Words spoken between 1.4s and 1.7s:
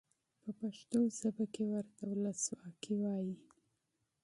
کې